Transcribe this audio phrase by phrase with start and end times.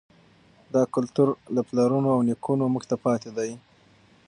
[0.73, 3.51] دا کلتور له پلرونو او نیکونو موږ ته پاتې دی.